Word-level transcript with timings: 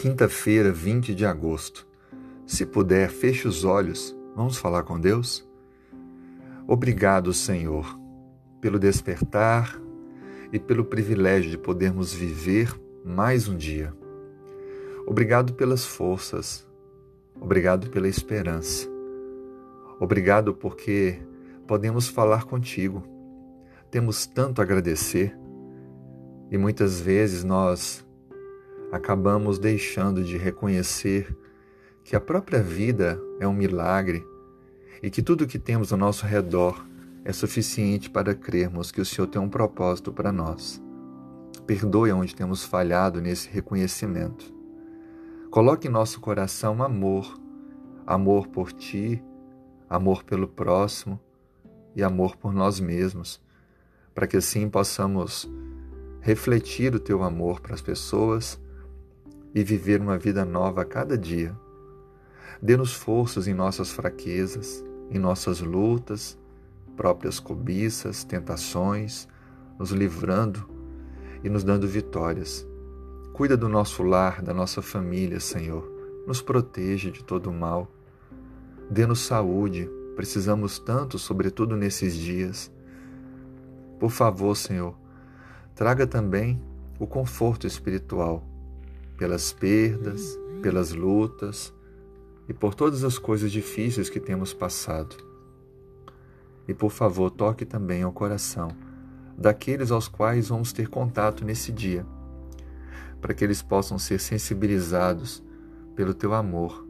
Quinta-feira, 0.00 0.72
20 0.72 1.14
de 1.14 1.26
agosto. 1.26 1.86
Se 2.46 2.64
puder, 2.64 3.10
feche 3.10 3.46
os 3.46 3.64
olhos. 3.64 4.16
Vamos 4.34 4.56
falar 4.56 4.82
com 4.82 4.98
Deus? 4.98 5.46
Obrigado, 6.66 7.34
Senhor, 7.34 8.00
pelo 8.62 8.78
despertar 8.78 9.78
e 10.50 10.58
pelo 10.58 10.86
privilégio 10.86 11.50
de 11.50 11.58
podermos 11.58 12.14
viver 12.14 12.74
mais 13.04 13.46
um 13.46 13.54
dia. 13.54 13.92
Obrigado 15.06 15.52
pelas 15.52 15.84
forças. 15.84 16.66
Obrigado 17.38 17.90
pela 17.90 18.08
esperança. 18.08 18.88
Obrigado 20.00 20.54
porque 20.54 21.20
podemos 21.66 22.08
falar 22.08 22.44
contigo. 22.44 23.02
Temos 23.90 24.26
tanto 24.26 24.62
a 24.62 24.64
agradecer 24.64 25.38
e 26.50 26.56
muitas 26.56 27.02
vezes 27.02 27.44
nós 27.44 28.02
acabamos 28.92 29.58
deixando 29.58 30.24
de 30.24 30.36
reconhecer 30.36 31.36
que 32.02 32.16
a 32.16 32.20
própria 32.20 32.62
vida 32.62 33.20
é 33.38 33.46
um 33.46 33.52
milagre 33.52 34.26
e 35.02 35.10
que 35.10 35.22
tudo 35.22 35.44
o 35.44 35.46
que 35.46 35.58
temos 35.58 35.92
ao 35.92 35.98
nosso 35.98 36.26
redor 36.26 36.84
é 37.24 37.32
suficiente 37.32 38.10
para 38.10 38.34
crermos 38.34 38.90
que 38.90 39.00
o 39.00 39.04
Senhor 39.04 39.28
tem 39.28 39.40
um 39.40 39.48
propósito 39.48 40.12
para 40.12 40.32
nós. 40.32 40.82
Perdoe 41.66 42.12
onde 42.12 42.34
temos 42.34 42.64
falhado 42.64 43.20
nesse 43.20 43.48
reconhecimento. 43.48 44.52
Coloque 45.50 45.86
em 45.86 45.90
nosso 45.90 46.20
coração 46.20 46.82
amor, 46.82 47.38
amor 48.06 48.48
por 48.48 48.72
Ti, 48.72 49.22
amor 49.88 50.24
pelo 50.24 50.48
próximo 50.48 51.20
e 51.94 52.02
amor 52.02 52.36
por 52.36 52.52
nós 52.52 52.80
mesmos, 52.80 53.40
para 54.14 54.26
que 54.26 54.36
assim 54.36 54.68
possamos 54.68 55.50
refletir 56.20 56.94
o 56.94 57.00
Teu 57.00 57.22
amor 57.22 57.60
para 57.60 57.74
as 57.74 57.82
pessoas 57.82 58.60
e 59.54 59.64
viver 59.64 60.00
uma 60.00 60.18
vida 60.18 60.44
nova 60.44 60.82
a 60.82 60.84
cada 60.84 61.16
dia. 61.16 61.56
Dê-nos 62.62 62.92
forças 62.92 63.48
em 63.48 63.54
nossas 63.54 63.90
fraquezas, 63.90 64.84
em 65.10 65.18
nossas 65.18 65.60
lutas, 65.60 66.38
próprias 66.96 67.40
cobiças, 67.40 68.22
tentações, 68.24 69.26
nos 69.78 69.90
livrando 69.90 70.68
e 71.42 71.48
nos 71.48 71.64
dando 71.64 71.88
vitórias. 71.88 72.66
Cuida 73.32 73.56
do 73.56 73.68
nosso 73.68 74.02
lar, 74.02 74.42
da 74.42 74.52
nossa 74.52 74.82
família, 74.82 75.40
Senhor. 75.40 75.90
Nos 76.26 76.42
proteja 76.42 77.10
de 77.10 77.24
todo 77.24 77.48
o 77.48 77.52
mal. 77.52 77.90
Dê-nos 78.90 79.20
saúde, 79.20 79.88
precisamos 80.14 80.78
tanto, 80.78 81.18
sobretudo 81.18 81.76
nesses 81.76 82.14
dias. 82.14 82.70
Por 83.98 84.10
favor, 84.10 84.54
Senhor, 84.54 84.94
traga 85.74 86.06
também 86.06 86.62
o 86.98 87.06
conforto 87.06 87.66
espiritual 87.66 88.49
pelas 89.20 89.52
perdas, 89.52 90.38
pelas 90.62 90.92
lutas 90.92 91.74
e 92.48 92.54
por 92.54 92.74
todas 92.74 93.04
as 93.04 93.18
coisas 93.18 93.52
difíceis 93.52 94.08
que 94.08 94.18
temos 94.18 94.54
passado. 94.54 95.14
E 96.66 96.72
por 96.72 96.90
favor, 96.90 97.30
toque 97.30 97.66
também 97.66 98.02
ao 98.02 98.12
coração 98.12 98.70
daqueles 99.36 99.90
aos 99.90 100.08
quais 100.08 100.48
vamos 100.48 100.72
ter 100.72 100.88
contato 100.88 101.44
nesse 101.44 101.70
dia, 101.70 102.06
para 103.20 103.34
que 103.34 103.44
eles 103.44 103.60
possam 103.60 103.98
ser 103.98 104.18
sensibilizados 104.20 105.42
pelo 105.94 106.14
teu 106.14 106.32
amor 106.32 106.86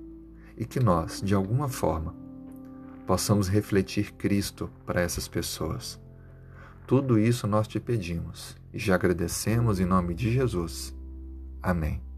e 0.57 0.65
que 0.65 0.79
nós, 0.79 1.21
de 1.21 1.35
alguma 1.35 1.69
forma, 1.69 2.15
possamos 3.09 3.49
refletir 3.49 4.13
Cristo 4.13 4.71
para 4.87 5.01
essas 5.01 5.27
pessoas. 5.27 6.01
Tudo 6.87 7.19
isso 7.19 7.49
nós 7.49 7.67
te 7.67 7.81
pedimos 7.81 8.57
e 8.73 8.79
já 8.79 8.95
agradecemos 8.95 9.81
em 9.81 9.85
nome 9.85 10.15
de 10.15 10.31
Jesus. 10.31 10.95
Amém. 11.61 12.10